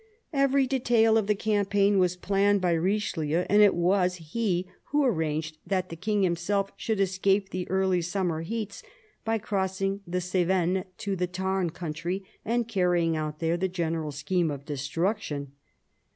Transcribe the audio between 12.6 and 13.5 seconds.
carrying out